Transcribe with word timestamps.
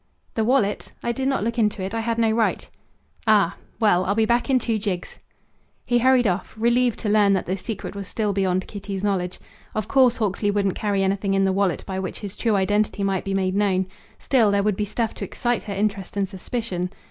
"The 0.33 0.43
wallet? 0.43 0.93
I 1.03 1.11
did 1.11 1.27
not 1.27 1.43
look 1.43 1.59
into 1.59 1.83
it. 1.83 1.93
I 1.93 1.99
had 1.99 2.17
no 2.17 2.31
right." 2.31 2.67
"Ah! 3.27 3.57
Well, 3.79 4.03
I'll 4.05 4.15
be 4.15 4.25
back 4.25 4.49
in 4.49 4.57
two 4.57 4.79
jigs." 4.79 5.19
He 5.85 5.99
hurried 5.99 6.25
off, 6.25 6.55
relieved 6.57 6.97
to 7.01 7.07
learn 7.09 7.33
that 7.33 7.45
the 7.45 7.55
secret 7.55 7.93
was 7.93 8.07
still 8.07 8.33
beyond 8.33 8.65
Kitty's 8.67 9.03
knowledge. 9.03 9.39
Of 9.75 9.87
course 9.87 10.17
Hawksley 10.17 10.49
wouldn't 10.49 10.73
carry 10.73 11.03
anything 11.03 11.35
in 11.35 11.45
the 11.45 11.53
wallet 11.53 11.85
by 11.85 11.99
which 11.99 12.21
his 12.21 12.35
true 12.35 12.55
identity 12.55 13.03
might 13.03 13.23
be 13.25 13.35
made 13.35 13.53
known. 13.53 13.85
Still, 14.17 14.49
there 14.49 14.63
would 14.63 14.75
be 14.75 14.85
stuff 14.85 15.13
to 15.13 15.23
excite 15.23 15.61
her 15.61 15.73
interest 15.75 16.17
and 16.17 16.27
suspicion. 16.27 16.89